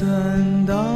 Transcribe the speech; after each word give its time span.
સ્વાસ્થ્ય 0.00 0.89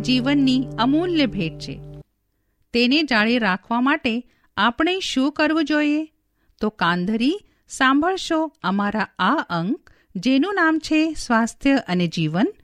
જીવનની 0.00 0.66
અમૂલ્ય 0.78 1.26
ભેટ 1.26 1.58
છે. 1.58 1.80
તેને 2.72 3.02
જાળી 3.02 3.38
રાખવા 3.38 3.80
માટે 3.80 4.30
આપણે 4.56 5.00
શું 5.00 5.32
કરવું 5.32 5.64
જોઈએ? 5.64 6.12
તો 6.60 6.68
કાંધરી 6.70 7.40
સાંભળશો 7.68 8.52
અમારા 8.62 9.08
આ 9.18 9.34
અંક, 9.50 9.90
જેનું 10.16 10.54
નામ 10.54 10.78
છે 10.78 11.14
સ્વાસ્થ્ય 11.14 11.76
અને 11.88 12.06
જીવન, 12.06 12.54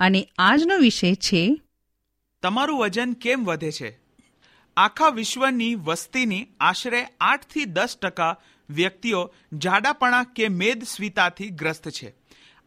અને 0.00 0.28
આજનો 0.38 0.78
વિષય 0.78 1.14
છે, 1.14 1.60
તમારું 2.42 2.78
વજન 2.78 3.12
કેમ 3.12 3.44
વધે 3.44 3.70
છે? 3.70 3.98
આખા 4.76 5.08
વિશ્વની 5.08 5.74
વસ્તીની 5.74 6.46
આશરે 6.60 7.06
આઠથી 7.20 7.64
દસ 7.64 7.96
ટકા 8.02 8.40
વ્યક્તિઓ 8.70 9.34
જાડાપણા 9.52 10.22
કે 10.22 10.48
મેદસ્વીતાથી 10.48 11.48
ગ્રસ્ત 11.48 11.88
છે. 11.88 12.14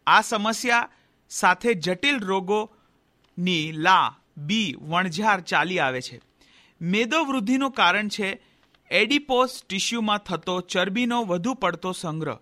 આ 0.06 0.20
સમસ્યા 0.20 0.88
સાથે 1.30 1.74
જટિલ 1.74 2.18
રોગોની 2.18 3.72
લા 3.72 4.17
બી 4.38 4.74
વણઝાર 4.80 5.40
ચાલી 5.40 5.78
આવે 5.78 6.00
છે. 6.00 6.20
મેદો 6.80 7.24
વૃદ્ધિનું 7.24 7.70
કારણ 7.70 8.08
છે, 8.08 8.42
એડિપોસ 8.90 9.62
ટિશ્યુમાં 9.68 10.18
થતો 10.18 10.60
ચરબીનો 10.60 11.24
વધુ 11.24 11.54
પડતો 11.54 11.92
સંગ્રહ. 11.92 12.38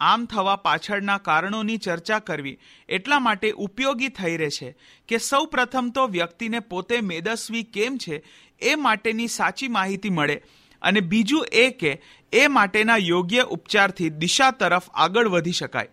આમ 0.00 0.24
થવા 0.24 0.56
પાછળના 0.56 1.18
કારણોની 1.18 1.76
ચર્ચા 1.76 2.18
કરવી 2.18 2.58
એટલા 2.88 3.18
માટે 3.18 3.50
ઉપયોગી 3.50 4.08
થઈ 4.08 4.36
રહે 4.36 4.50
છે 4.50 4.76
કે 5.08 5.18
સૌ 5.18 5.44
પ્રથમ 5.44 5.90
તો 5.90 6.06
વ્યક્તિને 6.06 6.60
પોતે 6.60 7.00
મેદસ્વી 7.00 7.62
કેમ 7.62 7.96
છે 7.96 8.24
એ 8.60 8.74
માટેની 8.74 9.28
સાચી 9.28 9.68
માહિતી 9.68 10.10
મળે 10.10 10.42
અને 10.82 11.00
બીજું 11.00 11.46
એ 11.52 11.70
કે 11.70 12.02
એ 12.32 12.46
માટેના 12.46 12.96
યોગ્ય 12.96 13.40
ઉપચારથી 13.40 14.10
દિશા 14.10 14.50
તરફ 14.50 14.90
આગળ 14.94 15.28
વધી 15.28 15.52
શકાય. 15.52 15.88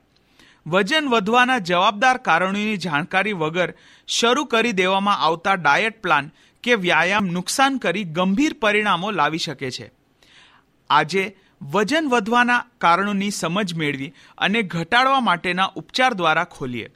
વજન 0.68 1.06
વધવાના 1.10 1.58
જવાબદાર 1.60 2.18
કારણોની 2.18 2.78
જાણકારી 2.78 3.34
વગર 3.34 3.74
શરૂ 4.08 4.46
કરી 4.46 4.72
દેવામાં 4.72 5.18
આવતા 5.18 5.54
ડાયટ 5.54 6.02
પ્લાન 6.02 6.32
કે 6.64 6.76
વ્યાયામ 6.76 7.26
નુકસાન 7.26 7.78
કરી 7.78 8.04
ગંભીર 8.04 8.54
પરિણામો 8.54 9.12
લાવી 9.12 9.38
શકે 9.38 9.70
છે. 9.72 9.92
આજે 10.90 11.24
વજન 11.62 12.10
વધવાના 12.10 12.66
કારણોની 12.78 13.32
સમજ 13.32 13.76
મેળવી 13.76 14.14
અને 14.38 14.62
ઘટાડવા 14.62 15.20
માટેના 15.20 15.70
ઉપચાર 15.76 16.14
દ્વારા 16.14 16.44
ખોલીએ. 16.44 16.90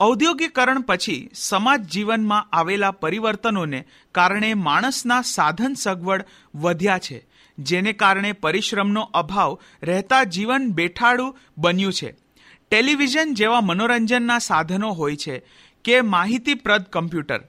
ઔદ્યોગિકરણ 0.00 0.80
પછી 0.80 1.30
સમાજ 1.34 1.88
જીવનમાં 1.88 2.48
આવેલા 2.52 2.90
પરિવર્તનોને 2.90 3.80
કારણે 4.14 4.54
માણસના 4.54 5.22
સાધન 5.22 5.74
સગવડ 5.74 6.24
વધ્યા 6.54 6.98
છે, 6.98 7.18
જેને 7.58 7.92
કારણે 7.92 8.32
પરિશ્રમનો 8.32 9.02
અભાવ 9.14 9.58
રહેતા 9.82 10.22
જીવન 10.24 10.70
બેઠાડું 10.72 11.36
બન્યું 11.58 11.92
છે. 11.92 12.25
ટેલિવિઝન 12.70 13.34
જેવા 13.34 13.60
મનોરંજનના 13.60 14.38
સાધનો 14.38 14.90
હોય 14.90 15.16
છે 15.16 15.42
કે 15.84 16.00
માહિતીપ્રદ 16.00 16.82
કમ્પ્યુટર. 16.82 17.40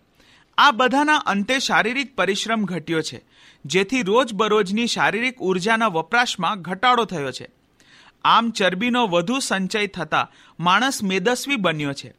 આ 0.57 0.71
બધાના 0.71 1.15
અંતે 1.15 1.59
શારીરિક 1.59 2.15
પરિશ્રમ 2.15 2.65
ઘટ્યો 2.65 3.01
છે, 3.01 3.25
જેથી 3.65 4.01
રોજબરોજની 4.01 4.87
શારીરિક 4.87 5.37
ઉર્જાના 5.39 5.87
વપરાશમાં 5.87 6.61
ઘટાડો 6.61 7.05
થયો 7.05 7.31
છે. 7.31 7.47
આમ 8.23 8.51
ચરબીનો 8.51 9.07
વધુ 9.07 9.39
સંચય 9.39 9.87
થતાં 9.87 10.31
માણસ 10.59 11.03
મેદસ્વી 11.03 11.55
બન્યો 11.55 11.93
છે. 11.93 12.13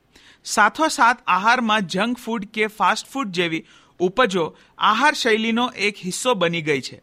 સાથોસાથ 0.44 1.16
આહારમાં 1.26 1.82
જંક 1.82 2.18
ફૂડ 2.18 2.44
કે 2.44 2.66
ફાસ્ટ 2.66 3.06
ફૂડ 3.12 3.28
જેવી 3.28 3.66
ઉપજો 3.98 4.56
આહાર 4.78 5.14
શૈલીનો 5.14 5.68
એક 5.68 5.96
હિસ્સો 6.04 6.34
બની 6.34 6.62
ગઈ 6.62 6.80
છે. 6.80 7.02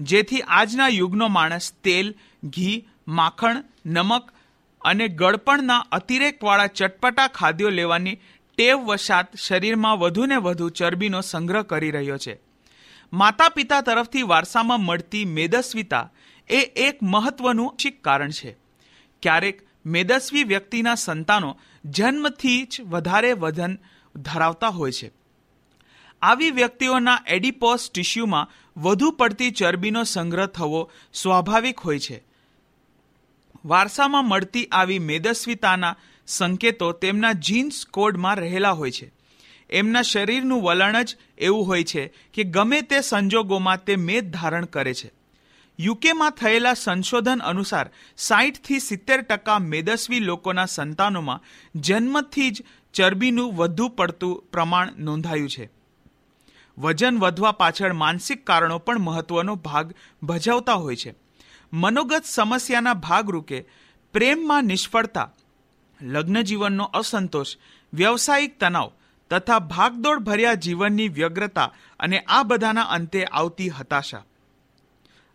જેથી 0.00 0.40
આજના 0.40 0.88
યુગનો 0.88 1.28
માણસ 1.28 1.72
તેલ, 1.72 2.14
ઘી, 2.44 2.88
માખણ, 3.08 3.64
નમક 3.86 4.31
અને 4.84 5.08
ગળપણના 5.08 5.78
અતિરેકવાળા 5.78 6.66
ચટપટા 6.66 7.28
ખાદ્યો 7.28 7.68
લેવાની 7.68 8.18
ટેવ 8.56 8.78
વશાત 8.78 9.36
શરીરમાં 9.36 9.98
વધુને 9.98 10.36
વધુ 10.36 10.68
ચરબીનો 10.68 11.20
સંગ્રહ 11.20 11.62
કરી 11.62 11.90
રહ્યો 11.90 12.18
છે. 12.18 12.40
માતા 13.12 13.48
પિતા 13.48 13.80
તરફથી 13.80 14.22
વારસામાં 14.22 14.80
મળતી 14.80 15.24
મેદસ્વીતા 15.24 16.12
એ 16.50 16.60
એક 16.60 17.02
મહત્વનું 17.02 17.76
કારણ 18.00 18.30
છે. 18.30 18.56
ક્યારેક 19.22 19.62
મેદસ્વી 19.86 20.44
વ્યક્તિના 20.44 20.94
સંતાનો 20.94 21.58
જન્મથી 21.84 22.64
જ 22.64 22.80
વધારે 22.80 23.32
વજન 23.32 23.78
ધરાવતા 24.16 24.68
હોય 24.68 24.92
છે. 24.92 25.10
આવી 26.22 26.50
વ્યક્તિઓના 26.50 27.18
એડિપોસ 27.26 27.90
ટિશ્યુમાં 27.90 28.50
વધુ 28.76 29.10
પડતી 29.10 29.50
ચરબીનો 29.50 30.04
સંગ્રહ 30.04 30.46
થવો 30.46 30.90
સ્વાભાવિક 31.12 31.78
હોય 31.78 31.98
છે. 31.98 32.31
વારસામાં 33.64 34.28
મળતી 34.28 34.66
આવી 34.66 34.98
મેદસ્વીતાના 34.98 35.96
સંકેતો 36.26 36.92
તેમના 36.92 37.32
જીન્સ 37.32 37.86
કોડમાં 37.86 38.36
રહેલા 38.36 38.70
હોય 38.70 38.90
છે. 38.90 39.12
એમના 39.70 40.02
શરીરનું 40.02 40.62
વલણ 40.62 41.02
જ 41.02 41.16
એવું 41.38 41.66
હોય 41.66 41.84
છે 41.84 42.14
કે 42.34 42.44
ગમે 42.44 42.80
તે 42.80 43.00
સંજોગોમાં 43.00 43.84
તે 43.84 43.96
મેદ 43.96 44.30
ધારણ 44.30 44.64
કરે 44.64 44.94
છે. 44.94 45.12
યુકેમાં 45.80 46.30
થયેલા 46.30 46.74
સંશોધન 46.74 47.38
અનુસાર 47.38 47.90
સાહીઠથી 48.16 48.78
સિત્તેર 48.78 49.20
ટકા 49.20 49.58
મેદસ્વી 49.58 50.20
લોકોના 50.20 50.64
સંતાનોમાં 50.64 51.40
જન્મથી 51.74 52.50
જ 52.50 52.64
ચરબીનું 52.94 53.54
વધુ 53.54 53.88
પડતું 53.88 54.42
પ્રમાણ 54.52 54.92
નોંધાયું 54.98 55.50
છે. 55.50 55.70
વજન 56.78 57.18
વધવા 57.18 57.52
પાછળ 57.52 57.92
માનસિક 57.92 58.46
કારણો 58.46 58.78
પણ 58.78 58.98
મહત્વનો 58.98 59.54
ભાગ 59.54 59.94
ભજવતા 60.22 60.72
હોય 60.72 60.96
છે. 60.96 61.21
મનોગત 61.72 62.24
સમસ્યાના 62.24 62.94
ભાગરૂપે 62.94 63.64
પ્રેમમાં 64.12 64.64
નિષ્ફળતા 64.64 65.32
લગ્ન 66.02 66.42
જીવનનો 66.42 66.84
અસંતોષ, 66.84 67.56
વ્યવસાયિક 67.92 68.58
તણાવ 68.58 68.92
તથા 69.30 69.58
ભાગદોડ 69.58 70.18
ભર્યા 70.18 70.54
જીવનની 70.54 71.08
વ્યગ્રતા 71.08 71.74
અને 72.00 72.20
આ 72.20 72.42
બધાના 72.42 72.82
અંતે 72.82 73.24
આવતી 73.24 73.68
હતાશા. 73.68 74.24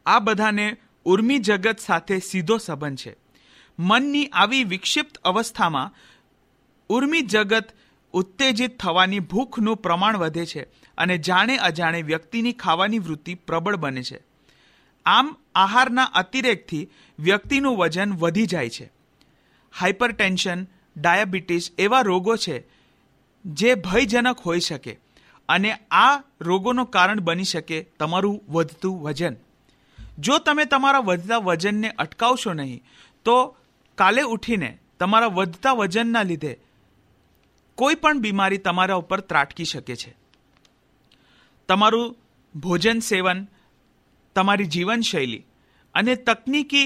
આ 0.05 0.19
બધાને 0.19 0.77
ઉર્મી 1.05 1.39
જગત 1.39 1.79
સાથે 1.79 2.19
સીધો 2.19 2.57
સંબંધ 2.57 2.97
છે. 2.97 3.15
મનની 3.79 4.27
આવી 4.27 4.63
વિક્ષિપ્ત 4.63 5.17
અવસ્થામાં 5.17 5.93
ઉર્મી 6.89 7.21
જગત 7.21 7.69
ઉત્તેજિત 8.13 8.79
થવાની 8.79 9.19
ભૂખનું 9.19 9.77
પ્રમાણ 9.77 10.17
વધે 10.17 10.45
છે 10.45 10.61
અને 10.97 11.17
જાણે 11.17 11.57
અજાણે 11.57 12.01
વ્યક્તિની 12.01 12.53
ખાવાની 12.53 12.99
વૃત્તિ 12.99 13.35
પ્રબળ 13.35 13.75
બને 13.75 14.03
છે. 14.03 14.26
આમ 15.07 15.35
આહારના 15.55 16.11
અતિરેકથી 16.15 16.89
વ્યક્તિનું 17.19 17.77
વજન 17.77 18.13
વધી 18.13 18.45
જાય 18.45 18.69
છે. 18.69 18.91
હાઇપરટેન્શન, 19.73 20.59
ડાયાબિટીસ 20.97 21.71
એવા 21.77 22.01
રોગો 22.01 22.35
છે 22.35 22.55
જે 23.45 23.75
ભયજનક 23.75 24.39
હોઈ 24.45 24.59
શકે 24.59 24.93
અને 25.49 25.71
આ 25.91 26.21
રોગોનું 26.41 26.89
કારણ 26.89 27.19
બની 27.19 27.43
શકે 27.43 27.77
તમારું 27.99 28.43
વધતું 28.49 29.01
વજન. 29.01 29.35
જો 30.19 30.37
તમે 30.37 30.65
તમારા 30.65 30.99
વધતા 30.99 31.37
વજનને 31.37 31.89
અટકાવશો 31.89 32.53
નહીં, 32.53 32.83
તો 33.25 33.57
કાલે 33.97 34.21
ઉઠીને 34.21 34.77
તમારા 34.99 35.27
વધતા 35.27 35.71
વજનના 35.71 36.23
લીધે 36.23 36.53
કોઈ 37.77 37.95
પણ 37.95 38.19
બીમારી 38.19 38.57
તમારા 38.57 38.95
ઉપર 38.95 39.19
ત્રાટકી 39.19 39.65
શકે 39.65 39.95
છે. 39.95 40.15
તમારું 41.69 42.15
ભોજન 42.55 42.99
સેવન 42.99 43.47
તમારી 44.37 44.65
જીવનશૈલી 44.65 45.43
અને 45.93 46.15
તકનીકી 46.15 46.85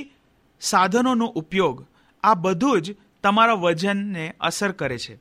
સાધનોનો 0.62 1.25
ઉપયોગ 1.25 1.86
આ 2.24 2.33
બધું 2.33 2.81
જ 2.81 2.95
તમારા 3.24 3.53
વજનને 3.53 4.25
અસર 4.39 4.71
કરે 4.71 4.98
છે. 4.98 5.15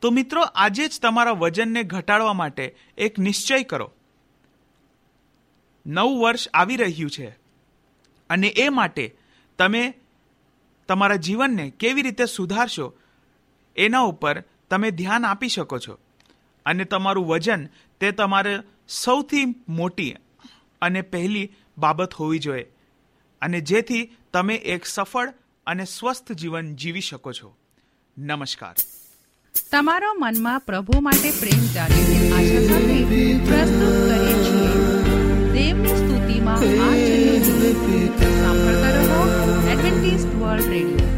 તો 0.00 0.10
મિત્રો, 0.10 0.42
આજે 0.42 0.88
જ 0.88 1.00
તમારા 1.00 1.30
વજનને 1.30 1.82
ઘટાડવા 1.82 2.32
માટે 2.32 2.76
એક 2.98 3.18
નિશ્ચય 3.18 3.62
કરો. 3.62 3.92
નવું 5.86 6.20
વર્ષ 6.20 6.48
આવી 6.48 6.76
રહ્યું 6.76 7.10
છે 7.10 7.28
અને 8.30 8.48
એ 8.48 8.68
માટે 8.68 9.16
તમે 9.58 9.94
તમારા 10.88 11.16
જીવનને 11.16 11.70
કેવી 11.70 12.02
રીતે 12.02 12.26
સુધારશો 12.26 12.92
એના 13.76 14.00
ઉપર 14.00 14.44
તમે 14.70 14.90
ધ્યાન 14.90 15.24
આપી 15.24 15.48
શકો 15.48 15.78
છો. 15.78 15.98
અને 16.66 16.84
તમારું 16.84 17.26
વજન 17.26 17.68
તે 18.00 18.10
તમારે 18.10 18.58
સૌથી 18.88 19.44
મોટી 19.68 20.16
અને 20.84 21.02
પહેલી 21.02 21.52
બાબત 21.78 22.14
હોવી 22.14 22.38
જોઈએ. 22.38 22.66
અને 23.42 23.60
જેથી 23.60 24.12
તમે 24.32 24.54
એક 24.54 24.86
સફળ 24.86 25.32
અને 25.66 25.84
સ્વસ્થ 25.84 26.32
જીવન 26.32 26.76
જીવી 26.76 27.00
શકો 27.00 27.32
છો. 27.32 27.56
નમસ્કાર. 28.18 28.74
તમારો 29.70 30.12
મનમાં 30.18 30.60
પ્રભુ 30.60 31.00
માટે 31.00 31.30
પ્રેમ 31.30 31.60
જાગે 31.60 32.30
આશા 32.30 32.44
સાથે 32.44 33.38
પ્રસ્તુત 33.38 34.10
કરીએ 34.10 34.44
છીએ. 34.44 34.68
દેવની 35.52 35.88
સ્તુતિમાં 35.88 36.56
આ 36.56 36.60
સાંભળતા 38.42 38.90
રહો. 38.90 39.28
Adventist 39.70 40.34
world 40.34 40.70
radio. 40.70 41.08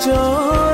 চল 0.00 0.73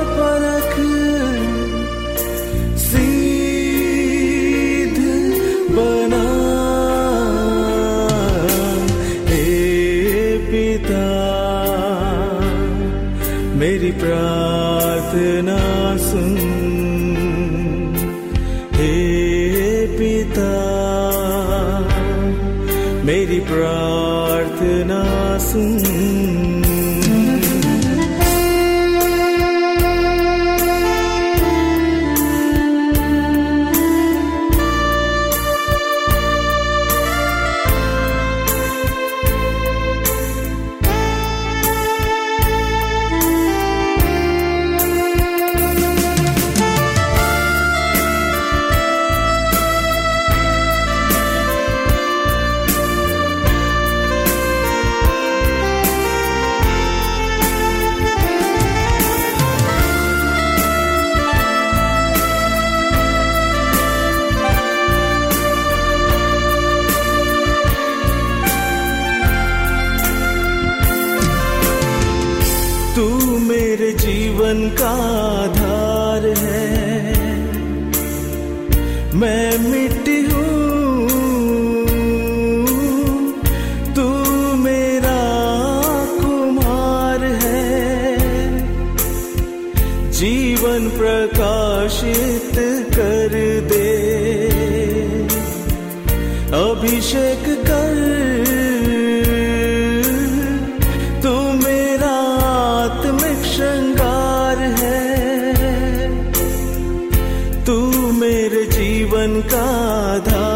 కాదా? 109.48 110.49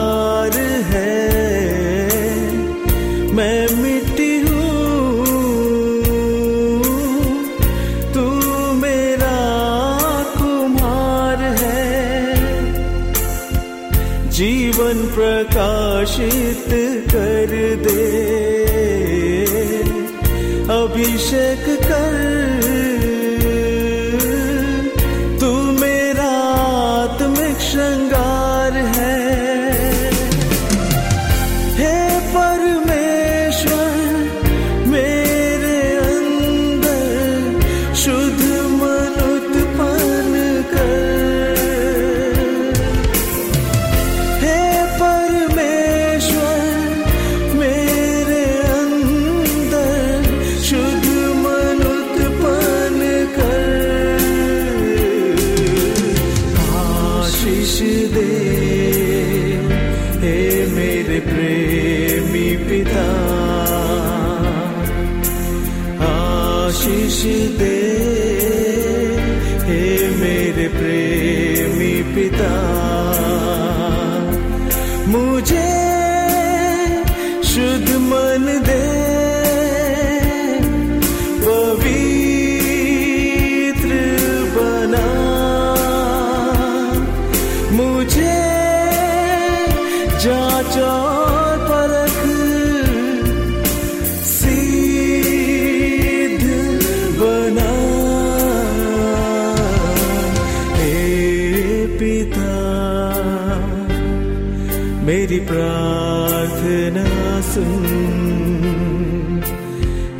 मेरी 105.03 105.39
प्रार्थना 105.49 107.05
सुन 107.47 107.85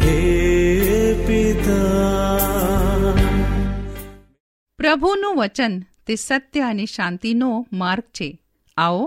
हे 0.02 0.18
पिता 1.26 1.80
પ્રભુનું 4.80 5.38
વચન 5.38 5.74
તે 6.06 6.16
સત્ય 6.18 6.68
અને 6.68 6.86
શાંતિનો 6.88 7.50
માર્ગ 7.74 8.06
છે 8.14 8.28
આવો 8.78 9.04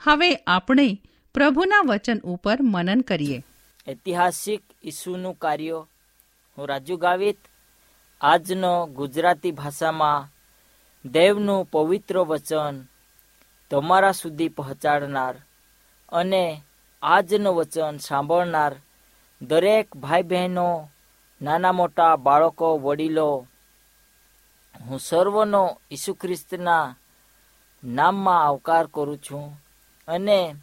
હવે 0.00 0.30
આપણે 0.48 0.88
પ્રભુના 1.34 1.82
વચન 1.84 2.20
ઉપર 2.26 2.58
મનન 2.64 3.00
કરીએ 3.04 3.38
ઐતિહાસિક 3.86 4.62
ઈસુનું 4.84 5.38
કાર્ય 5.38 5.78
હું 6.58 6.66
રાજુ 6.66 6.96
ગાવિત 6.98 7.40
આજનો 8.20 8.72
ગુજરાતી 8.94 9.54
ભાષામાં 9.54 10.28
દેવનું 11.04 11.66
પવિત્ર 11.68 12.16
વચન 12.26 12.76
તમારા 13.71 14.11
સુધી 14.11 14.49
પહોંચાડનાર 14.49 15.35
અને 16.11 16.43
આજનું 17.01 17.55
વચન 17.55 17.97
સાંભળનાર 17.97 18.73
દરેક 19.41 19.97
ભાઈ 19.97 20.23
બહેનો 20.23 20.89
નાના 21.41 21.71
મોટા 21.71 22.15
બાળકો, 22.15 22.77
વડીલો, 22.77 23.47
હું 24.89 24.99
સર્વનો 24.99 25.81
ઈસુ 25.91 26.13
ખ્રિસ્તના 26.13 26.95
નામમાં 27.83 28.45
આવકાર 28.45 28.87
કરું 28.87 29.17
છું 29.17 29.45
અને 30.07 30.55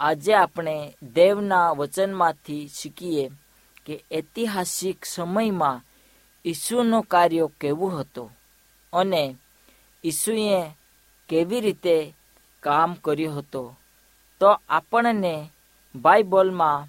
આજે 0.00 0.34
આપણે 0.34 0.94
દેવના 1.14 1.72
વચનમાંથી 1.72 2.68
શીખીએ 2.68 3.30
કે 3.86 4.04
ઐતિહાસિક 4.12 5.04
સમયમાં 5.04 5.84
ઈસુનું 6.44 7.02
કાર્ય 7.02 7.48
કેવું 7.60 8.00
હતું 8.00 8.30
અને 8.92 9.36
ઈસુએ 10.04 10.70
કેવી 11.28 11.60
રીતે 11.60 12.14
કામ 12.60 12.94
કર્યું 12.94 13.38
હતું? 13.38 13.78
તો 14.40 14.60
આપણને 14.68 15.50
બાઇબલમાં 15.94 16.88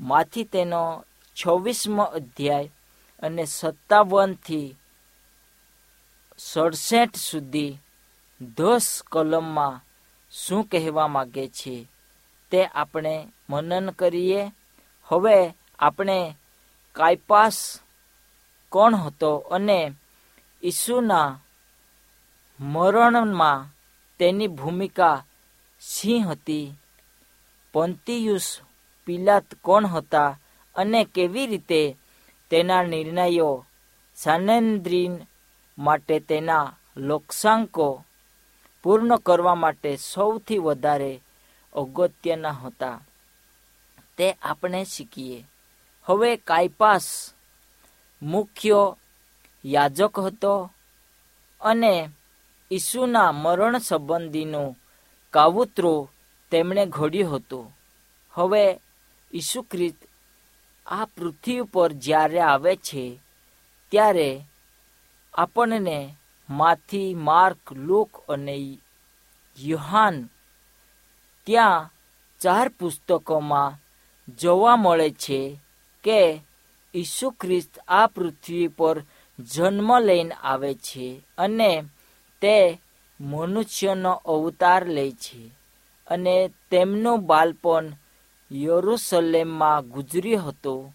માંથી 0.00 0.44
તેનો 0.44 1.04
છવ્વીસમો 1.36 2.02
અધ્યાય 2.02 2.70
અને 3.22 3.44
સત્તાવનથી 3.44 4.76
સડસઠ 6.38 7.16
સુધી 7.16 7.78
દસ 8.56 9.02
કલમમાં 9.12 9.80
શું 10.30 10.64
કહેવા 10.64 11.08
માગે 11.08 11.48
છે 11.48 11.88
તે 12.50 12.64
આપણે 12.64 13.28
મનન 13.50 13.90
કરીએ. 13.90 14.52
હવે 15.04 15.54
આપણે 15.78 16.36
કાયપાસ 16.92 17.80
કોણ 18.68 18.94
હતો 18.94 19.36
અને 19.36 19.92
ઈસુના 20.62 21.40
મરણમાં 22.62 23.68
તેની 24.18 24.46
ભૂમિકા 24.46 25.24
સિંહ 25.80 26.26
હતી. 26.26 26.74
પોન્તિયુસ 27.72 28.60
પિલાત 29.04 29.44
કોણ 29.62 29.86
હતા 29.86 30.38
અને 30.74 31.04
કેવી 31.04 31.46
રીતે 31.46 31.96
તેના 32.50 32.82
નિર્ણયો 32.82 33.66
સાનેન્દ્રીન 34.14 35.18
માટે 35.78 36.20
તેના 36.20 36.76
લોકસાંકો 36.96 38.04
પૂર્ણ 38.82 39.16
કરવા 39.16 39.54
માટે 39.54 39.96
સૌથી 39.96 40.58
વધારે 40.58 41.20
અગત્યના 41.72 42.50
હતા? 42.50 43.00
તે 44.16 44.32
આપણે 44.32 44.84
શીખીએ. 44.84 45.44
હવે 46.04 46.36
કાયપાસ 46.36 47.34
મુખ્ય 48.22 48.96
યાજક 49.64 50.20
હતો 50.20 50.70
અને 51.60 52.08
ઈસુના 52.72 53.32
મરણ 53.32 53.76
સંબંધીનો 53.78 54.62
કાવૂતરું 55.32 56.08
તેમણે 56.52 56.82
ઘડ્યો 56.86 57.30
હતો. 57.32 57.60
હવે 58.34 58.64
ઈસુ 59.30 59.60
ખ્રિસ્ત 59.62 60.00
આ 60.86 61.06
પૃથ્વી 61.14 61.62
પર 61.62 61.90
જ્યારે 62.04 62.40
આવે 62.42 62.72
છે, 62.76 63.04
ત્યારે 63.92 64.30
આપણને 65.34 65.98
માથી 66.48 67.20
માર્ક, 67.26 67.62
લુક 67.86 68.10
અને 68.28 68.54
યુહાન 69.58 70.16
ત્યાં 71.46 71.90
ચાર 72.40 72.68
પુસ્તકોમાં 72.78 73.78
જોવા 74.38 74.76
મળે 74.76 75.08
છે 75.22 75.40
કે 76.04 76.20
ઈસુ 76.94 77.28
ખ્રિસ્ત 77.30 77.72
આ 77.88 78.06
પૃથ્વી 78.06 78.68
પર 78.68 78.96
જન્મ 79.38 79.90
લઈને 79.98 80.34
આવે 80.42 80.72
છે 80.86 81.06
અને 81.38 81.72
તે 82.42 82.80
મનુષ્યનો 83.20 84.12
અવતાર 84.12 84.86
લે 84.86 85.10
છે 85.10 85.50
અને 86.06 86.50
તેમનું 86.70 87.26
બાળપણ 87.26 87.92
યરુસલેમમાં 88.52 89.88
ગુજર્યું 89.88 90.48
હતું 90.48 90.94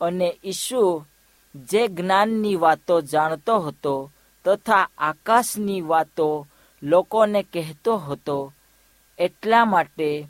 અને 0.00 0.38
ઈસુ 0.44 1.06
જે 1.54 1.88
જ્ઞાનની 1.88 2.56
વાતો 2.56 3.00
જાણતો 3.00 3.58
હતો 3.58 4.10
તથા 4.44 4.88
આકાશની 4.98 5.80
વાતો 5.80 6.46
લોકોને 6.82 7.42
કહેતો 7.42 7.96
હતો, 7.96 8.52
એટલા 9.18 9.64
માટે 9.64 10.28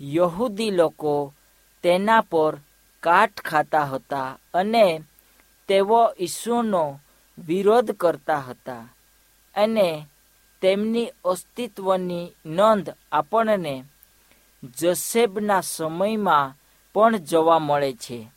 યહૂદી 0.00 0.70
લોકો 0.70 1.34
તેના 1.82 2.20
પર 2.20 2.56
કાટ 3.00 3.40
ખાતા 3.40 3.84
હતા 3.84 4.38
અને 4.54 5.02
તેઓ 5.68 6.12
ઈસુનો 6.20 7.00
વિરોધ 7.38 7.90
કરતા 7.90 8.38
હતા. 8.38 8.91
અને 9.54 10.06
તેમની 10.60 11.12
અસ્તિત્વની 11.24 12.32
નોંધ 12.46 12.90
આપણને 13.12 13.84
જસેબના 14.78 15.60
સમયમાં 15.60 16.54
પણ 16.92 17.16
જોવા 17.16 17.58
મળે 17.58 17.92
છે. 17.92 18.28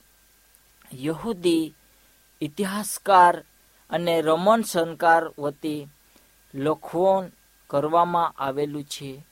યહૂદી 0.93 1.73
ઇતિહાસકાર 2.41 3.43
અને 3.89 4.21
રમન 4.21 4.61
સંકાર 4.61 5.23
વતી 5.39 5.87
લખવણ 6.53 7.31
કરવામાં 7.69 8.33
આવેલું 8.37 8.83
છે 8.83 9.23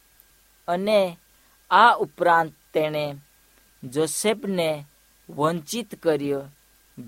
અને 0.67 1.17
આ 1.71 1.95
ઉપરાંત 1.95 2.51
તેણે 2.73 3.15
જોસેફને 3.83 4.85
વંચિત 5.29 6.01
કર્યો, 6.03 6.41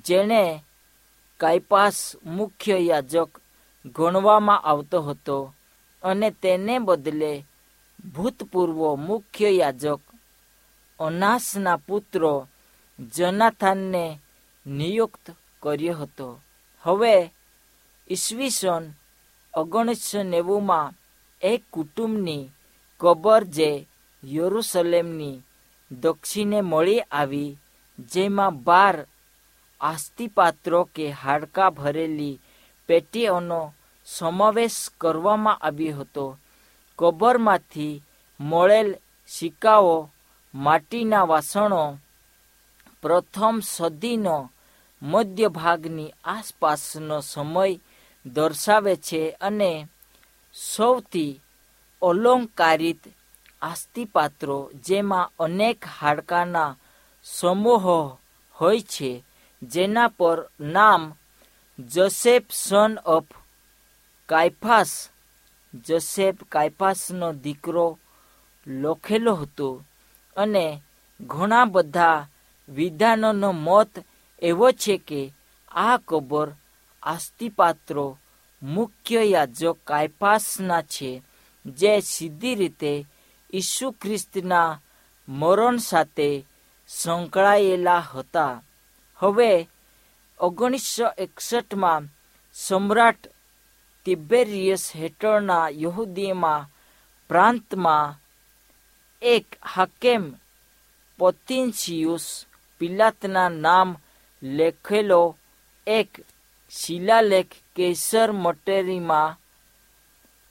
જેણે 0.05 0.63
કાયપાસ 1.38 2.15
મુખ્ય 2.25 2.77
યાજક 2.79 3.41
ગણવામાં 3.94 4.63
આવતો 4.63 5.01
હતો 5.01 5.53
અને 6.03 6.31
તેને 6.31 6.79
બદલે 6.79 7.46
ભૂતપૂર્વ 8.16 8.96
મુખ્ય 8.96 9.50
યાજક 9.50 10.00
અનાસના 11.00 11.75
પુત્રો 11.75 12.48
જનાથાનને 13.00 14.20
નિયુક્ત 14.68 15.36
કર્યો 15.60 15.94
હતો. 15.94 16.42
હવે 16.81 17.31
ઈસવીસન 18.12 18.94
ઓગણીસો 19.53 20.24
નેવુંમાં 20.24 20.94
એક 21.42 21.64
કુટુંબની 21.72 22.50
કબર 22.98 23.44
જે 23.44 23.88
યરુસલેમની 24.24 25.42
દક્ષિણે 25.92 26.62
મળી 26.62 27.00
આવી, 27.00 27.57
જેમાં 28.00 28.64
બાર 28.64 29.07
આસ્તિપાત્રો 29.81 30.90
કે 30.96 31.12
હાડકા 31.12 31.70
ભરેલી 31.70 32.40
પેટીઓનો 32.88 33.74
સમાવેશ 34.08 34.90
કરવામાં 35.02 35.62
આવ્યો 35.62 35.98
હતો. 35.98 36.38
કબરમાંથી 37.00 38.04
મળેલ 38.40 38.90
સિક્કાઓ, 39.28 40.10
માટીના 40.54 41.24
વાસણો, 41.24 41.98
પ્રથમ 43.02 43.60
સદીનો 43.60 44.50
મધ્ય 45.02 45.48
ભાગની 45.48 46.14
આસપાસનો 46.24 47.22
સમય 47.22 47.80
દર્શાવે 48.26 48.96
છે 48.96 49.22
અને 49.42 49.88
સૌથી 50.54 51.42
અલંકારિત 52.02 53.04
આસ્તિપાત્રો 53.62 54.72
જેમાં 54.88 55.32
અનેક 55.40 55.86
હાડકાના 56.02 56.78
સમૂહો 57.24 58.20
હોય 58.56 58.82
છે, 58.82 59.24
જેના 59.62 60.08
પર 60.08 60.50
નામ 60.60 61.14
Joseph 61.79 62.44
son 62.51 62.98
of 63.05 63.31
Caiaphas 64.29 65.09
Joseph 65.88 66.44
કાયફાસનો 66.50 67.33
દીકરો 67.33 68.00
લખેલો 68.68 69.35
હતો 69.35 69.83
અને 70.35 70.81
ઘણા 71.22 71.66
બધા 71.66 72.27
વિધાનોનો 72.70 73.53
મત 73.53 74.05
એવો 74.42 74.72
છે 74.72 74.98
કે 74.98 75.33
આ 75.72 75.98
કબર 75.98 76.50
આસ્તિપાત્રો 77.03 78.18
મુખ્ય 78.61 79.24
યાજક 79.24 79.77
કાયફાસના 79.83 80.81
છે, 80.81 81.22
જે 81.66 82.01
સીધી 82.01 82.55
રીતે 82.55 83.05
ઈસુ 83.53 83.92
ખ્રિસ્તના 83.92 84.79
મરણ 85.27 85.77
સાથે 85.77 86.46
સંકળાયેલા 86.88 88.00
હતા. 88.00 88.61
હવે 89.16 89.70
ઓગણીસો 90.40 91.08
એકસઠમાં 91.18 92.04
સમ્રાટ 92.56 93.22
તિબેરિયસ 94.06 94.86
હેઠળના 94.96 95.70
યહૂદીમાં 95.84 96.68
પ્રાંતમાં 97.30 98.16
એક 99.22 99.48
હાકેમ 99.76 100.26
પોતિન્સિયુસ 101.20 102.26
પિલાતના 102.82 103.50
નામ 103.50 103.90
લેખેલો 104.42 105.24
એક 105.88 106.12
શિલાલેખ 106.72 107.54
કેસર 107.76 108.30
મટેરીમાં 108.34 109.38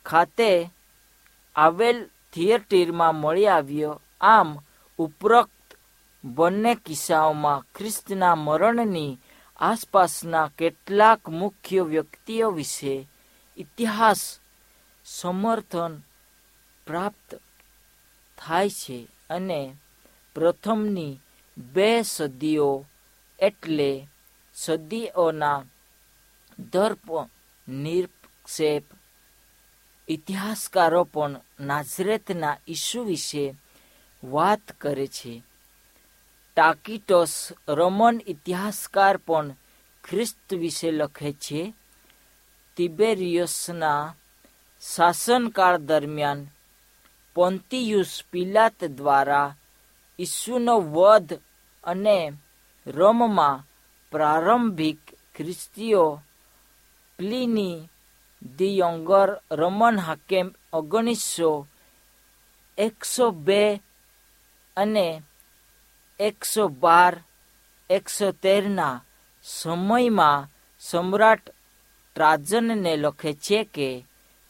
ખાતે 0.07 0.51
આવેલ 1.57 1.99
થિયેટરમાં 2.33 3.15
મળી 3.15 3.49
આવ્યો. 3.49 4.01
આમ 4.21 4.49
ઉપરોક્ત 4.99 5.67
બંને 6.25 6.73
કિસ્સાઓમાં 6.85 7.65
ખ્રિસ્તના 7.75 8.37
મરણની 8.37 9.19
આસપાસના 9.57 10.51
કેટલાક 10.59 11.29
મુખ્ય 11.29 11.83
વ્યક્તિઓ 11.83 12.51
વિશે 12.51 13.09
ઇતિહાસ, 13.57 14.41
સમર્થન 15.05 16.03
પ્રાપ્ત 16.87 17.41
થાય 18.39 18.71
છે 18.71 19.09
અને 19.31 19.77
પ્રથમની 20.35 21.21
બે 21.57 22.03
સદીઓ 22.03 22.85
એટલે 23.39 24.09
સદીઓના 24.55 25.65
દર્પ 26.59 27.07
નિરક્ષેપ 27.69 28.85
ઇતિહાસકારો 30.09 31.05
પણ 31.05 31.41
નાઝરેતના 31.61 32.57
ઈસુ 32.69 33.05
વિશે 33.05 33.55
વાત 34.25 34.73
કરે 34.81 35.07
છે. 35.07 35.43
ટાકીટોસ 36.57 37.35
રોમન 37.69 38.17
ઇતિહાસકાર 38.33 39.17
પણ 39.27 39.49
ખ્રિસ્ત 40.05 40.49
વિશે 40.61 40.91
લખે 40.91 41.31
છે, 41.45 41.63
તિબેરિયસના 42.77 44.03
શાસનકાળ 44.83 45.77
દરમિયાન 45.89 46.41
પોન્તિયુસ 47.37 48.13
પિલાત 48.31 48.79
દ્વારા 48.99 49.57
ઈસુનો 50.19 50.75
વધ 50.95 51.33
અને 51.85 52.19
રોમમાં 52.87 53.65
પ્રારંભિક 54.13 55.03
ખ્રિસ્તીઓ 55.35 56.05
પ્લિની 57.19 57.89
ધી 58.43 58.79
યંગર 58.79 59.29
રમન 59.51 59.97
હાકેમ 60.07 60.49
ઓગણીસો 60.73 61.53
એકસો 62.79 63.27
બે 63.47 63.63
અને 64.77 65.09
એકસો 66.21 66.69
બાર, 66.69 67.25
એકસો 67.91 68.33
તેરના 68.33 69.05
સમયમાં 69.43 70.49
સમ્રાટ 70.81 71.51
ટ્રાજનને 72.15 72.97
લખે 72.97 73.33
છે 73.33 73.65
કે 73.65 74.05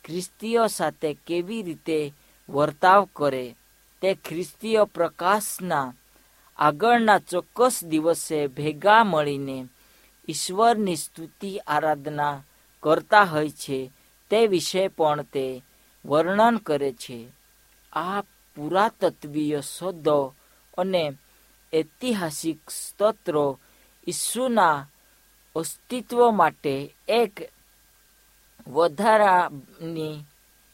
ખ્રિસ્તીઓ 0.05 0.67
સાથે 0.67 1.17
કેવી 1.27 1.63
રીતે 1.63 2.15
વર્તાવ 2.49 3.09
કરે 3.17 3.57
તે 4.03 4.15
ખ્રિસ્તીઓ 4.15 4.85
પ્રકાશના 4.85 5.95
આગળના 6.57 7.19
ચોક્કસ 7.19 7.85
દિવસે 7.85 8.47
ભેગા 8.47 9.05
મળીને 9.05 9.69
ઈશ્વરની 10.29 10.97
સ્તુતિ 10.97 11.59
આરાધના 11.59 12.43
કરતા 12.83 13.25
હોય 13.25 13.51
છે 13.51 13.91
તે 14.31 14.47
વિશે 14.47 14.89
પણ 14.89 15.23
તે 15.23 15.63
વર્ણન 16.05 16.57
કરે 16.57 16.93
છે. 16.93 17.29
આ 17.93 18.21
પુરાતત્વીય 18.57 19.61
શોધો 19.61 20.35
અને 20.79 21.13
ઐતિહાસિક 21.75 22.61
સ્તોત્રો 22.71 23.47
ઈસુના 24.07 24.87
અસ્તિત્વ 25.57 26.19
માટે 26.31 26.75
એક 27.09 27.35
વધારાની 28.67 30.25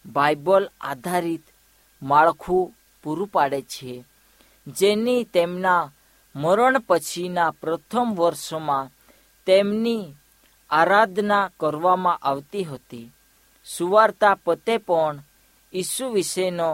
બાઇબલ 0.04 0.64
આધારિત 0.80 1.44
માળખું 2.02 2.72
પૂરું 3.02 3.28
પાડે 3.28 3.60
છે, 3.62 4.04
જેની 4.66 5.24
તેમના 5.24 5.90
મરણ 6.34 6.76
પછીના 6.88 7.56
પ્રથમ 7.60 8.08
વર્ષોમાં 8.14 8.92
તેમની 9.46 10.14
આરાધના 10.70 11.50
કરવામાં 11.60 12.22
આવતી 12.22 12.64
હતી. 12.64 13.12
સુવાર્તા 13.64 14.36
પતે 14.44 14.74
પણ 14.78 15.16
ઈસુ 15.72 16.04
વિશેનો 16.10 16.70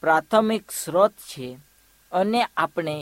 પ્રાથમિક 0.00 0.64
સ્ત્રોત 0.70 1.14
છે 1.30 1.58
અને 2.12 2.40
આપણે 2.56 2.96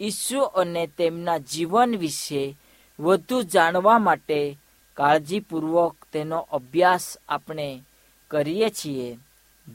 ઈસુ 0.00 0.40
અને 0.40 0.86
તેમના 0.86 1.38
જીવન 1.38 1.96
વિશે 1.96 2.58
વધુ 3.00 3.42
જાણવા 3.42 3.98
માટે 3.98 4.58
કાળજીપૂર્વક 4.94 5.96
તેનો 6.12 6.48
અભ્યાસ 6.52 7.18
આપણે 7.28 7.82
કરીએ 8.30 8.70
છીએ. 8.70 9.18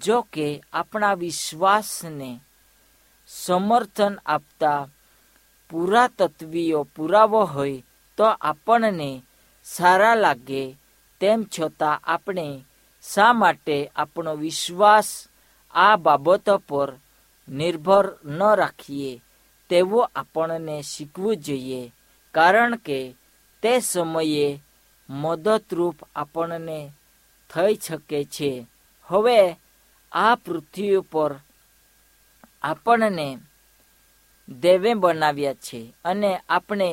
જો 0.06 0.22
કે 0.22 0.62
આપણા 0.74 1.14
વિશ્વાસને 1.14 2.40
સમર્થન 3.28 4.18
આપતા 4.26 4.88
પુરાતત્વીઓ 5.70 6.88
પુરાવો 6.96 7.44
હોય 7.44 7.84
તો 8.18 8.24
આપણને 8.24 9.24
સારા 9.64 10.16
લાગે, 10.16 10.78
તેમ 11.20 11.46
છતાં 11.60 12.02
આપણે 12.04 12.66
શા 13.14 13.34
માટે 13.34 13.92
આપણો 13.96 14.36
વિશ્વાસ 14.36 15.28
આ 15.72 15.96
બાબતો 15.96 16.58
પર 16.58 16.94
નિર્ભર 17.50 18.18
ન 18.26 18.56
રાખીએ? 18.56 19.22
તેવું 19.70 20.12
આપણને 20.16 20.76
શીખવું 20.82 21.36
જોઈએ, 21.36 21.82
કારણ 22.36 22.74
કે 22.78 23.00
તે 23.64 23.72
સમયે 23.82 24.48
મદદરૂપ 25.10 25.98
આપણને 26.16 26.80
થઈ 27.50 27.76
શકે 27.76 28.20
છે. 28.26 28.52
હવે 29.10 29.40
આ 30.12 30.36
પૃથ્વી 30.36 30.96
ઉપર 30.96 31.32
આપણને 32.64 33.28
દેવે 34.48 34.92
બનાવ્યા 34.94 35.54
છે 35.54 35.82
અને 36.06 36.32
આપણે 36.50 36.90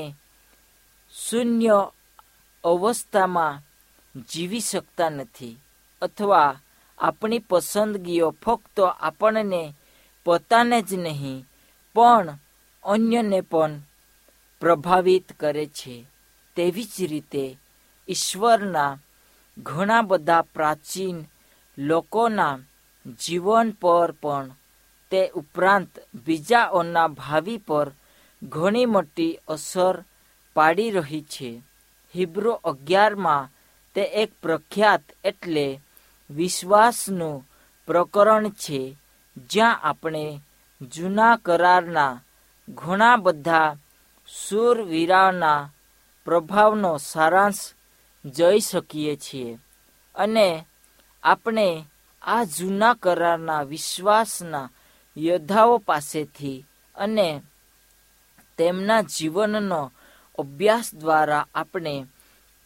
શૂન્ય 1.15 1.79
અવસ્થામાં 2.65 3.63
જીવી 4.29 4.61
શકતા 4.61 5.11
નથી 5.11 5.57
અથવા 6.03 6.61
આપણી 6.99 7.47
પસંદગીઓ 7.49 8.29
ફક્ત 8.43 8.77
આપણને 8.81 9.63
પોતાને 10.27 10.79
જ 10.83 10.91
નહીં, 10.97 11.47
પણ 11.97 12.29
અન્યને 12.87 13.41
પણ 13.41 13.81
પ્રભાવિત 14.61 15.33
કરે 15.41 15.67
છે. 15.67 16.05
તેવી 16.57 16.85
જ 16.85 16.97
રીતે 17.03 17.45
ઈશ્વરના 18.09 18.99
ઘણા 19.59 20.03
બધા 20.03 20.43
પ્રાચીન 20.55 21.19
લોકોના 21.79 22.59
જીવન 23.21 23.71
પર 23.71 24.11
પણ 24.13 24.51
તે 25.11 25.21
ઉપરાંત 25.35 25.89
બીજાઓના 26.27 27.09
ભાવિ 27.09 27.57
પર 27.59 27.89
ઘણી 28.43 28.87
મોટી 28.87 29.39
અસર 29.49 30.05
પાડી 30.57 30.91
રહી 30.91 31.25
છે. 31.33 31.51
હિબ્રુ 32.15 32.53
અગિયારમાં 32.65 33.51
તે 33.95 34.03
એક 34.23 34.31
પ્રખ્યાત 34.43 35.05
એટલે 35.25 35.67
વિશ્વાસનું 36.31 37.45
પ્રકરણ 37.87 38.49
છે, 38.49 38.97
જ્યાં 39.51 39.83
આપણે 39.83 40.25
જૂના 40.93 41.37
કરારના 41.37 42.21
ઘણા 42.69 43.17
બધા 43.17 43.77
સુરવીરાના 44.49 45.73
પ્રભાવનો 46.25 46.97
સારાંશ 46.97 47.75
જઈ 48.25 48.61
શકીએ 48.61 49.17
છીએ 49.17 49.59
અને 50.15 50.67
આપણે 51.23 51.85
આ 52.23 52.45
જૂના 52.45 52.95
કરારના 52.95 53.63
વિશ્વાસના 53.63 54.71
યોદ્ધાઓ 55.17 55.79
પાસેથી 55.79 56.65
અને 56.95 57.43
તેમના 58.59 59.03
જીવનનો 59.03 59.93
અભ્યાસ 60.39 60.95
દ્વારા 60.95 61.49
આપણે 61.55 62.07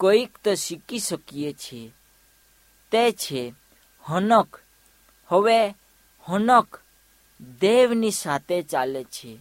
કંઈક 0.01 0.39
તો 0.45 0.55
શીખી 0.55 0.99
શકીએ 0.99 1.53
છીએ. 1.53 1.93
તે 2.91 3.13
છે 3.13 3.55
હનક. 4.05 4.57
હવે 5.29 5.71
હનક 6.29 6.81
દેવની 7.61 8.11
સાથે 8.11 8.63
ચાલે 8.63 9.05
છે. 9.05 9.39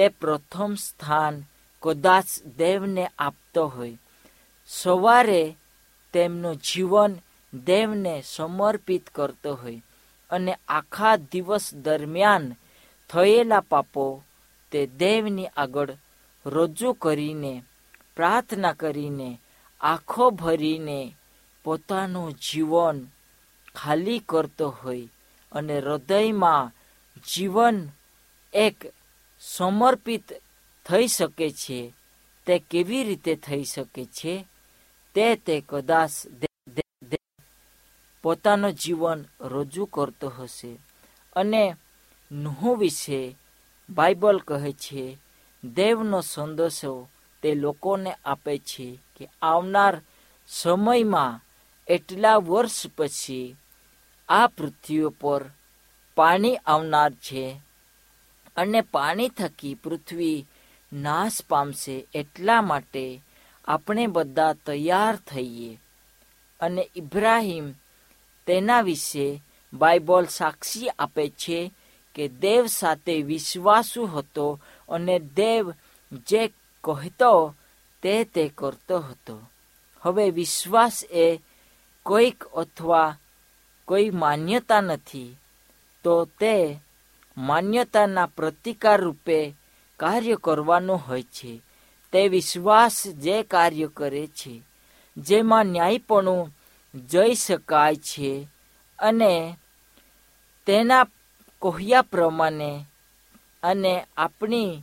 તે 0.00 0.08
પ્રથમ 0.08 0.74
સ્થાન 0.74 1.42
કદાચ 1.82 2.24
દેવને 2.56 3.10
આપતો 3.18 3.66
હોય. 3.66 3.98
સવારે 4.66 5.56
તેમનું 6.12 6.56
જીવન 6.56 7.16
દેવને 7.54 8.22
સમર્પિત 8.26 9.10
કરતો 9.10 9.54
હોય 9.54 9.82
અને 10.30 10.58
આખા 10.68 11.16
દિવસ 11.16 11.74
દરમિયાન 11.74 12.56
થયેલા 13.10 13.60
પાપો 13.60 14.22
તે 14.72 14.86
દેવની 14.86 15.46
આગળ 15.46 15.90
રજૂ 16.46 16.92
કરીને, 16.92 17.62
પ્રાર્થના 18.16 18.72
કરીને, 18.72 19.40
આંખો 19.80 20.30
ભરીને 20.30 21.14
પોતાનું 21.64 22.32
જીવન 22.32 23.06
ખાલી 23.74 24.18
કરતો 24.18 24.68
હોય 24.68 25.06
અને 25.52 25.80
હૃદયમાં 25.80 26.72
જીવન 27.34 27.88
એક 28.52 28.92
સમર્પિત 29.40 30.32
થઈ 30.86 31.08
શકે 31.08 31.50
છે, 31.50 31.94
તે 32.46 32.58
કેવી 32.58 33.04
રીતે 33.04 33.36
થઈ 33.36 33.64
શકે 33.64 34.04
છે, 34.04 34.46
તે 35.14 35.36
તે 35.36 35.62
કદાચ 35.68 36.10
પોતાનું 38.22 38.72
જીવન 38.72 39.24
રજૂ 39.40 39.84
કરતો 39.84 40.28
હશે. 40.28 40.78
અને 41.36 41.76
નુહ 42.32 42.78
વિશે 42.78 43.36
બાઇબલ 43.90 44.38
કહે 44.38 44.72
છે, 44.72 45.18
દેવનો 45.64 46.20
સંદેશો 46.20 47.08
તે 47.42 47.54
લોકોને 47.54 48.12
આપે 48.24 48.58
છે 48.58 48.98
કે 49.16 49.28
આવનાર 49.42 50.00
સમયમાં 50.48 51.40
એટલા 51.86 52.36
વર્ષ 52.36 52.86
પછી 52.96 53.56
આ 54.28 54.46
પૃથ્વી 54.46 55.08
પર 55.20 55.44
પાણી 56.14 56.56
આવનાર 56.56 57.12
છે 57.12 57.60
અને 58.60 58.80
પાણી 58.80 59.34
થકી 59.38 59.74
પૃથ્વી 59.74 60.46
નાશ 60.92 61.38
પામશે 61.48 61.96
એટલા 62.14 62.62
માટે 62.62 63.04
આપણે 63.64 64.04
બધા 64.06 64.52
તૈયાર 64.66 65.16
થઈએ. 65.16 65.72
અને 66.60 66.82
ઇબ્રાહિમ 66.96 67.66
તેના 68.46 68.80
વિશે 68.80 69.26
બાઇબલ 69.72 70.24
સાક્ષી 70.30 70.94
આપે 70.98 71.24
છે 71.42 71.58
કે 72.14 72.24
દેવ 72.28 72.64
સાથે 72.66 73.14
વિશ્વાસુ 73.22 74.02
હતો 74.06 74.46
અને 74.88 75.16
દેવ 75.34 75.64
જે 76.28 76.42
કહેતો 76.84 77.32
તે 78.02 78.14
તે 78.24 78.44
કરતો 78.58 78.96
હતો. 79.00 79.36
હવે 80.02 80.24
વિશ્વાસ 80.30 80.96
એ 81.04 81.26
કોઈક 82.06 82.44
અથવા 82.44 83.18
કોઈ 83.88 84.10
માન્યતા 84.10 84.80
નથી, 84.80 85.36
તો 86.04 86.14
તે 86.40 86.54
માન્યતાના 87.40 88.32
પ્રતિકાર 88.36 89.00
રૂપે 89.00 89.38
કાર્ય 90.00 90.36
કરવાનું 90.36 91.02
હોય 91.06 91.30
છે. 91.34 91.52
તે 92.12 92.20
વિશ્વાસ 92.28 92.96
જે 93.22 93.36
કાર્ય 93.44 93.88
કરે 93.88 94.24
છે, 94.38 94.54
જેમાં 95.16 95.66
ન્યાયપણું 95.66 96.50
જઈ 96.94 97.34
શકાય 97.34 97.96
છે 97.98 98.30
અને 98.98 99.32
તેના 100.66 101.06
કહ્યા 101.62 102.02
પ્રમાણે 102.02 102.70
અને 103.62 103.94
આપણી 104.16 104.82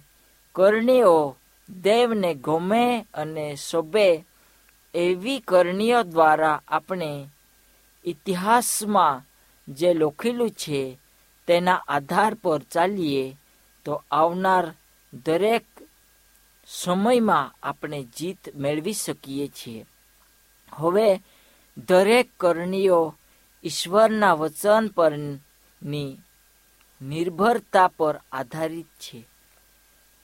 કરણીઓ 0.56 1.18
દેવને 1.70 2.32
ગમે 2.36 2.86
અને 3.14 3.46
શોભે 3.58 4.08
એવી 4.94 5.40
કરણીઓ 5.40 6.00
દ્વારા 6.04 6.62
આપણે 6.68 7.12
ઇતિહાસમાં 8.06 9.24
જે 9.68 9.90
લખેલું 9.94 10.52
છે 10.52 10.82
તેના 11.48 11.84
આધાર 11.88 12.34
પર 12.34 12.62
ચાલીએ, 12.62 13.38
તો 13.86 14.04
આવનાર 14.12 14.74
દરેક 15.26 15.66
સમયમાં 16.68 17.56
આપણે 17.64 18.04
જીત 18.18 18.56
મેળવી 18.56 18.94
શકીએ 18.94 19.48
છીએ. 19.48 19.86
હવે 20.74 21.22
દરેક 21.88 22.30
કરણીઓ 22.40 23.16
ઈશ્વરના 23.64 24.34
વચન 24.34 24.88
પરની 24.88 26.18
નિર્ભરતા 27.02 27.88
પર 27.88 28.20
આધારિત 28.32 28.86
છે. 28.86 29.26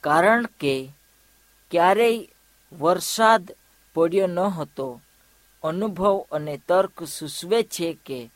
કારણ 0.01 0.45
કે 0.59 0.89
ક્યારેય 1.71 2.27
વરસાદ 2.79 3.55
પડ્યો 3.93 4.27
ન 4.27 4.39
હતો, 4.39 5.01
અનુભવ 5.63 6.25
અને 6.31 6.59
તર્ક 6.67 7.03
સૂચવે 7.03 7.63
છે 7.63 7.97
કે 8.05 8.29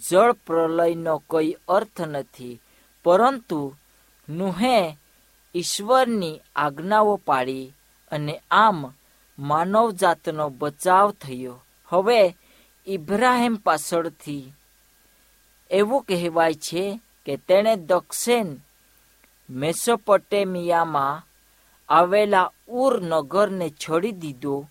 જળ 0.00 0.32
પ્રલયનો 0.32 1.14
કોઈ 1.30 1.56
અર્થ 1.68 2.00
નથી, 2.00 2.60
પરંતુ 3.04 3.74
નુહે 4.28 4.98
ઈશ્વરની 5.54 6.42
આજ્ઞાઓ 6.56 7.16
પાડી 7.16 7.72
અને 8.12 8.40
આમ 8.50 8.78
માનવજાતનો 9.38 10.46
બચાવ 10.50 11.08
થયો. 11.12 11.54
હવે 11.88 12.36
ઇબ્રાહિમ 12.86 13.54
પાછળથી 13.54 14.52
એવું 15.70 16.02
કહેવાય 16.02 16.54
છે 16.54 17.00
કે 17.26 17.34
તેણે 17.36 17.76
દક્ષિણ 17.76 18.60
મેસોપોટેમિયામાં 19.50 21.24
આવેલા 21.88 22.52
ઉર 22.68 22.94
નગરને 23.02 23.68
છોડી 23.70 24.12
દીધો, 24.12 24.68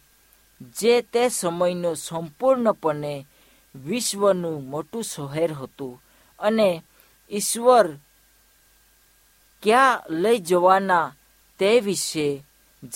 જે 0.80 1.02
તે 1.02 1.24
સમયનો 1.30 1.94
સંપૂર્ણપણે 1.96 3.14
વિશ્વનું 3.76 4.70
મોટું 4.70 5.04
શહેર 5.04 5.54
હતું 5.54 6.04
અને 6.40 6.84
ઈશ્વર 7.32 7.98
ક્યાં 9.64 10.04
લઈ 10.10 10.38
જવાના 10.38 11.16
તે 11.60 11.80
વિશે 11.80 12.44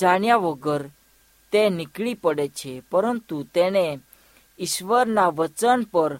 જાણ્યા 0.01 0.35
વગર 0.35 0.89
તે 1.51 1.69
નીકળી 1.69 2.13
પડે 2.13 2.47
છે. 2.47 2.81
પરંતુ 2.91 3.43
તેણે 3.43 3.99
ઈશ્વરના 4.59 5.27
વચન 5.27 5.83
પર 5.83 6.19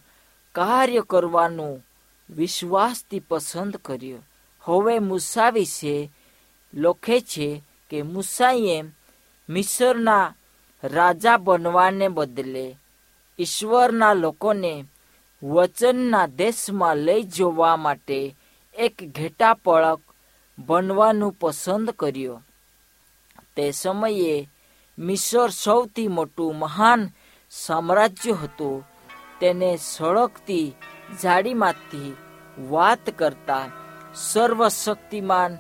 કાર્ય 0.56 1.02
કરવાનું 1.02 1.86
વિશ્વાસથી 2.30 3.20
પસંદ 3.20 3.78
કર્યો. 3.78 4.18
હવે 4.62 5.00
મૂસા 5.00 5.50
વિશે 5.50 6.12
લખે 6.74 7.22
છે 7.22 7.62
કે 7.90 8.02
મૂસાએ 8.02 8.84
મિસરના 9.50 10.36
રાજા 10.84 11.38
બનવાને 11.38 12.08
બદલે 12.08 12.78
ઈશ્વરના 13.40 14.14
લોકોને 14.14 14.86
વચનના 15.44 16.28
દેશમાં 16.28 16.98
લઈ 16.98 17.24
જવા 17.24 17.76
માટે 17.76 18.36
એક 18.76 19.12
ઘેટા 19.18 19.54
પળક 19.54 20.00
બનવાનું 20.60 21.36
પસંદ 21.40 21.90
કર્યો. 21.90 22.42
તે 23.56 23.72
સમયે 23.72 24.50
મિસર 25.00 25.50
સૌથી 25.50 26.08
મોટું 26.08 26.56
મહાન 26.56 27.10
સામ્રાજ્ય 27.52 28.32
હતું. 28.32 28.88
તેને 29.40 29.78
સળગતી 29.82 30.74
જાડીમાંથી 31.24 32.16
વાત 32.70 33.10
કરતા 33.10 33.68
સર્વશક્તિમાન 34.16 35.58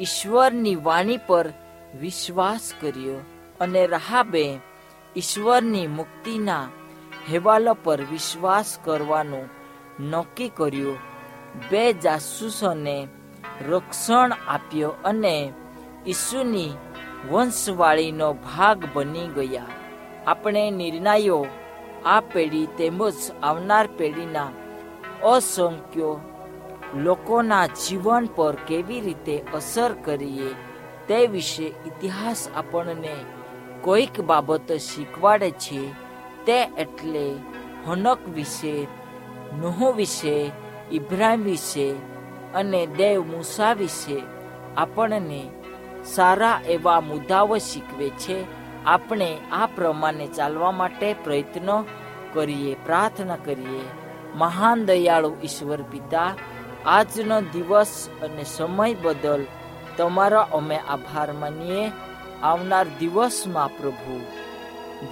ઈશ્વરની 0.00 0.74
વાણી 0.74 1.16
પર 1.16 1.52
વિશ્વાસ 2.00 2.74
કર્યો 2.80 3.16
અને 3.60 3.86
રહાબે 3.86 4.58
ઈશ્વરની 5.16 5.86
મુક્તિના 5.86 6.68
હેવાલો 7.32 7.76
પર 7.84 8.00
વિશ્વાસ 8.02 8.78
કરવાનું 8.84 9.48
નક્કી 10.10 10.48
કર્યું. 10.48 10.98
બે 11.70 11.92
જાસૂસોને 11.92 13.08
રક્ષણ 13.68 14.32
આપ્યો 14.48 14.88
અને 15.04 15.52
ઈસુની 16.06 16.72
વંશવાળીનો 17.30 18.32
ભાગ 18.32 18.84
બની 18.94 19.26
ગયા. 19.26 19.66
આપણે 20.26 20.70
નિર્ણયો 20.70 21.46
આ 22.04 22.20
પેઢી 22.20 22.66
તેમજ 22.66 23.14
આવનાર 23.42 23.86
પેઢીના 23.86 24.50
અસંખ્ય 25.24 26.16
લોકોના 26.96 27.66
જીવન 27.66 28.26
પર 28.36 28.54
કેવી 28.54 29.00
રીતે 29.00 29.44
અસર 29.54 29.92
કરીએ 30.04 30.50
તે 31.08 31.26
વિશે 31.26 31.66
ઇતિહાસ 31.86 32.48
આપણને 32.56 33.14
કોઈક 33.82 34.20
બાબત 34.20 34.72
શીખવાડે 34.72 35.50
છે. 35.50 36.03
તે 36.46 36.62
એટલે 36.78 37.36
હનક 37.86 38.28
વિશે, 38.28 38.84
નુહ 39.60 39.92
વિશે, 39.92 40.52
ઇબ્રાહિમ 40.92 41.42
વિશે 41.42 41.92
અને 42.54 42.86
દેવ 42.86 43.26
મૂસા 43.26 43.72
વિશે 43.72 44.22
આપણને 44.76 45.42
સારા 46.04 46.60
એવા 46.68 47.00
મુદ્દાઓ 47.00 47.58
શીખવે 47.58 48.08
છે. 48.08 48.44
આપણે 48.84 49.38
આ 49.52 49.66
પ્રમાણે 49.66 50.26
ચાલવા 50.26 50.70
માટે 50.70 51.14
પ્રયત્નો 51.24 51.84
કરીએ, 52.32 52.76
પ્રાર્થના 52.84 53.36
કરીએ. 53.36 53.84
મહાન 54.34 54.84
દયાળુ 54.84 55.36
ઈશ્વર 55.44 55.82
પિતા, 55.82 56.34
આજનો 56.86 57.40
દિવસ 57.40 58.08
અને 58.22 58.44
સમય 58.44 58.94
બદલ 58.94 59.44
તમારો 59.96 60.40
અમે 60.40 60.76
આભાર 60.76 61.32
માનીએ. 61.32 61.92
આવનાર 62.42 62.86
દિવસમાં 62.98 63.68
પ્રભુ 63.68 64.20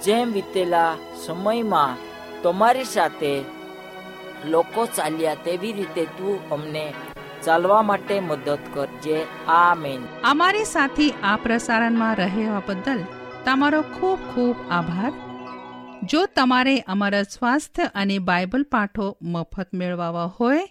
જેમ 0.01 0.33
વીતેલા 0.33 0.97
સમયમાં 1.25 1.97
તમારી 2.43 2.83
સાથે 2.83 3.41
લોકો 4.45 4.85
ચાલ્યા 4.85 5.35
તેવી 5.35 5.73
રીતે 5.73 6.05
તું 6.05 6.49
અમને 6.49 6.93
ચાલવા 7.43 7.81
માટે 7.81 8.19
મદદ 8.19 8.59
કરજે. 8.73 9.25
આમેન. 9.47 10.07
અમારી 10.23 10.65
સાથે 10.65 11.09
આ 11.09 11.37
પ્રસારણમાં 11.37 12.15
રહેવા 12.15 12.61
બદલ 12.67 13.03
તમારો 13.45 13.81
ખૂબ 13.81 14.19
ખૂબ 14.19 14.55
આભાર. 14.71 15.13
જો 16.03 16.25
તમારે 16.25 16.79
અમારા 16.79 17.23
સ્વાસ્થ્ય 17.23 17.83
અને 17.83 18.19
બાઇબલ 18.19 18.63
પાઠો 18.63 19.17
મફત 19.21 19.67
મેળવવા 19.73 20.31
હોય, 20.39 20.67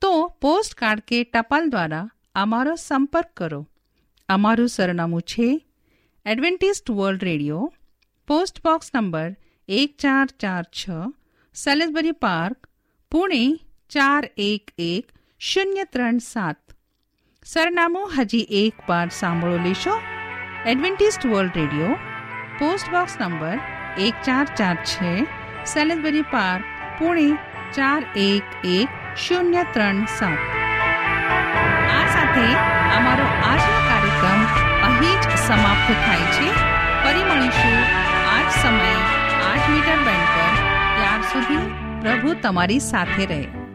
તો 0.00 0.28
પોસ્ટ 0.40 0.74
કાર્ડ 0.74 1.00
કે 1.00 1.24
ટપાલ 1.24 1.70
દ્વારા 1.70 2.10
અમારો 2.34 2.74
સંપર્ક 2.74 3.30
કરો. 3.36 3.68
અમારું 4.28 4.68
સરનામું 4.68 5.22
છે 5.22 5.66
Adventist 6.26 6.90
world 6.90 7.24
radio 7.24 7.72
post 8.28 8.62
box 8.62 8.90
number 8.94 9.36
એક 9.68 9.96
ચાર 9.98 10.26
ચાર 10.26 10.64
છ, 10.64 10.88
સેલેસબરી 11.54 12.12
પાર્ક, 12.12 12.66
પુણે 13.10 13.56
ચાર 13.88 14.30
એક 14.36 14.70
એક, 14.78 15.06
શૂન્ય 15.38 15.84
ત્રણ 15.84 16.18
સાત. 16.18 16.56
સરનામું 17.44 18.10
હજી 18.18 18.46
એક 18.50 18.74
વાર 18.88 19.08
સાંભળો 19.08 19.56
લેશો. 19.56 20.00
Adventist 20.66 21.26
world 21.26 21.56
radio, 21.56 21.96
post 22.58 22.90
box 22.90 23.16
number 23.20 23.58
એક 23.98 24.14
ચાર 24.24 24.44
ચાર 24.56 24.76
છ, 24.84 25.24
સેલેસબરી 25.66 26.22
પાર્ક, 26.22 26.64
પુણે 26.98 27.38
ચાર 27.74 28.02
એક 28.16 28.44
એક, 28.64 28.88
શૂન્ય 29.16 29.64
ત્રણ 29.72 30.04
સાત. 30.04 30.38
આ 31.96 32.04
સાથે 32.12 32.46
અમારો 32.96 33.24
આજનો 33.24 33.80
કાર્યક્રમ 33.88 34.44
અહીં 34.82 35.20
જ 35.20 35.36
સમાપ્ત 35.36 35.88
થાય 35.92 36.32
છે. 36.32 36.78
ફરી 36.98 37.24
મળીશું. 37.24 38.07
સમયે 38.62 38.98
આઠ 39.48 39.68
મીટર 39.72 39.98
બેન્ડ 40.06 40.28
પર 40.34 40.52
ત્યાર 40.96 41.22
સુધી 41.32 41.64
પ્રભુ 42.02 42.36
તમારી 42.44 42.82
સાથે 42.90 43.24
રહે. 43.32 43.67